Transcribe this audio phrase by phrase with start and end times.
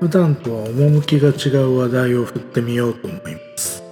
[0.00, 3.82] 普段とは趣が違う話題を振ってみようと思います。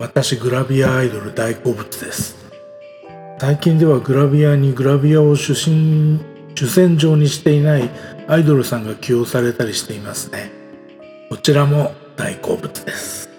[0.00, 2.36] 私グラビアアイドル大好物です。
[3.38, 6.20] 最近ではグラビアにグラビアを主審
[6.56, 7.88] 主戦場にしていない
[8.26, 10.50] アイドルさんが起用されたりしていますね。
[11.28, 13.30] こちらも大好物です。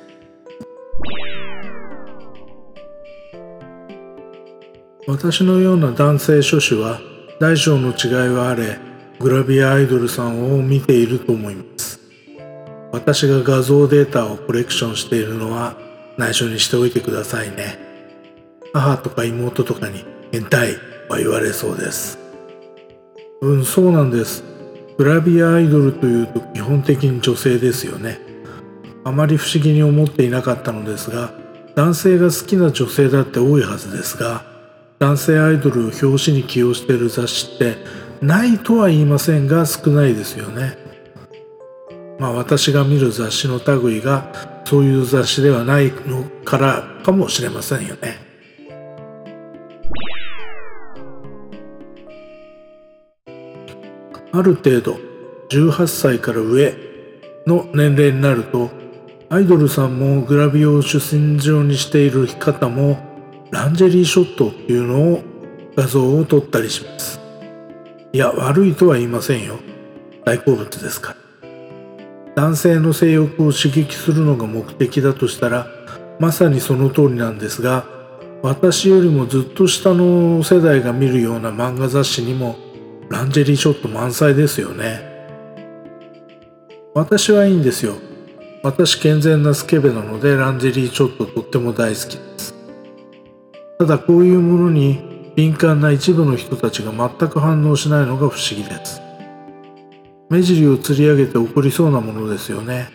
[5.05, 7.01] 私のような男性諸子は
[7.41, 8.79] 大小の違いはあれ
[9.21, 11.99] グラビアアイドルさんを見ていると思います。
[12.91, 15.77] 私が画像データをコレクションしているのは
[16.17, 17.77] 内緒にしておいてくださいね。
[18.73, 20.73] 母とか妹とかに変態
[21.07, 22.17] は言われそうです。
[23.41, 24.43] うんそうなんです。
[24.97, 28.19] グラビアアイドルというと基本的に女性ですよね。
[29.03, 31.31] あまり不思議に思っていなかったのですが
[31.75, 34.43] 男性が好きな女性だって多いはずですが
[34.99, 37.77] 男性アイドルを表紙に起用している雑誌って
[38.21, 40.77] ないとは言いませんが少ないですよね。
[42.19, 48.19] まあ私が見る雑誌の類がそういう雑誌ではないのからかもしれませんよね。
[54.33, 54.97] ある程度
[55.49, 56.75] 18歳から上
[57.47, 58.69] の年齢になると
[59.29, 62.99] アイドルさんもグラビアを主戦場にしている方も
[63.49, 65.21] ランジェリーショットっていうのを
[65.75, 67.20] 画像を撮ったりします。
[68.13, 69.59] いや悪いとは言いませんよ。
[70.25, 71.15] 大好物ですから。
[72.35, 75.67] 男性の性欲を刺激するのが目的だとしたら
[76.19, 77.85] まさにその通りなんですが
[78.41, 82.55] 私よりもずっと下の世代が見るような漫画雑誌にも
[83.09, 85.09] ランジェリーショット満載ですよね。
[86.93, 87.95] 私はいいんですよ。
[88.63, 92.55] 私健全なスケベなのでランジェリーショットとっても大好きです。
[93.79, 99.01] ただこういうものに敏感な一部の人たちが全く反応しないのが不思議です。
[100.29, 102.89] 目尻を吊り上げて怒りそうなものですよね。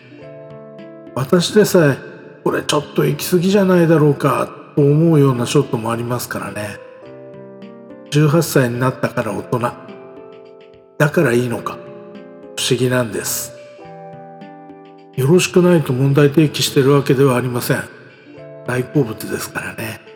[1.15, 1.97] 私でさえ
[2.43, 6.77] これちょっと行き過ぎじゃないだろうかと思うようなショットもありますからね。
[8.11, 9.59] 18歳になったから大人。
[10.97, 11.77] だからいいのか。
[12.55, 13.53] 不思議なんです。
[15.15, 17.83] よろしくないと問題提起してるわけではありません。
[18.65, 20.06] 大好物ですからね。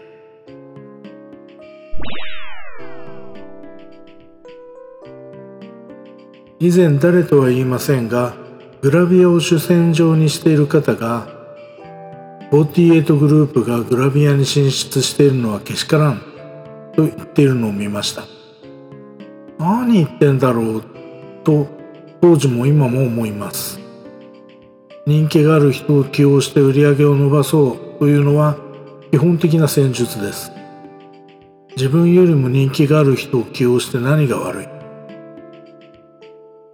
[6.64, 8.36] 以前誰とは言いませんが
[8.84, 11.28] グラビアを主戦場にしている方が
[12.52, 16.22] 48グループがグラビアに進出しているのはけしからん
[16.96, 18.26] と言っているのを見ました。
[19.58, 20.84] 何言ってんだろう
[21.44, 21.68] と
[22.22, 23.80] 当時も今も思います。
[25.08, 28.56] 人気がある人を起用して売り上げを伸ばそうというのは
[29.10, 30.52] 基本的な戦術です。
[31.76, 34.81] 自分よりも人気がある人を起用して何が悪い。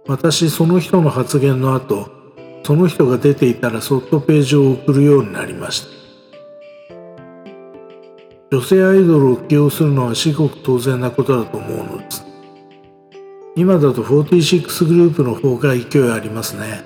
[0.08, 2.08] 私その人の発言の後
[2.64, 5.98] その人が出ていたらそっとページを送るようになりました。
[8.50, 12.24] 女性アイドルを起用するのは至極当然なことだと思うのです。
[13.56, 16.82] 今だと46グループの方が勢いありますね。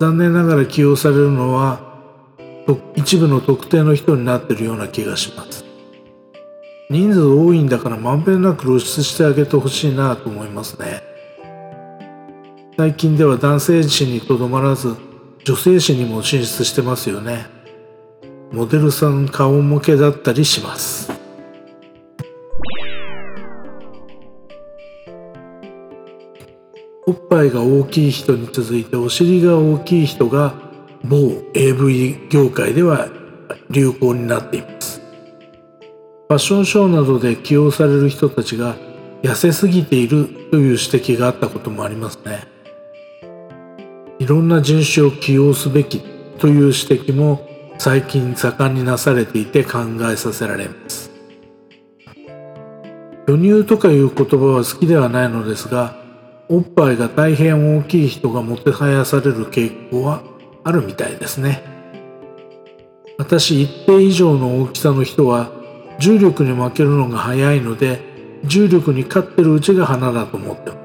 [0.00, 1.94] 残念ながら起用されるのは
[2.96, 5.64] 一部の特定の人になってるような気がします。
[6.90, 11.13] 人数多いんだからまんべんなく露出してあげてほしいなと思いますね。
[12.76, 14.96] 最近では男性誌にとどまらず
[15.44, 17.46] 女性誌にも進出してますよね。
[18.50, 21.12] モデルさん顔向けだったりします。
[27.06, 30.54] おっぱいが大きい人に続いてお尻が大きい人が
[31.04, 33.08] 某 AV 業界では
[33.70, 35.00] 流行になっています。
[35.00, 38.74] ファッションショーなどで起用される人たちが
[39.22, 42.53] 痩せすぎているという指摘があったこともありますね。
[44.24, 46.00] いろんな人種を起用すべき
[46.38, 47.46] という指摘も
[47.76, 49.80] 最近盛んになされていて考
[50.10, 51.10] えさせられます。
[53.26, 55.94] 巨乳とかいう言葉は好きではないのですが
[56.48, 60.22] おっぱいが大変大きい人がもてはやされる傾向は
[60.62, 61.62] あるみたいですね。
[63.18, 65.50] 私一定以上の大きさの人は
[65.98, 68.00] 重力に負けるのが早いので
[68.44, 70.83] 重力に勝ってるうちが花だと思ってます。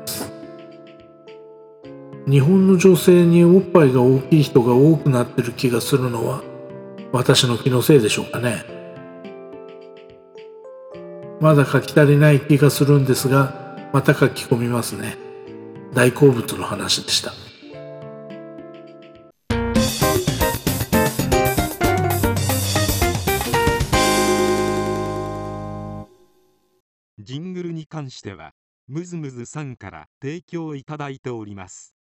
[2.29, 6.43] 日本の女性におっぱいが大きい人が多くなってる気がするのは
[7.11, 8.65] 私の気のせいでしょうかね。
[11.41, 15.17] まだ書き足りない気がするんですがまた書き込みますね。
[15.95, 17.33] 大好物の話でした。
[27.17, 28.51] ジングルに関しては
[28.87, 31.98] ムズムズさんから提供いただいております。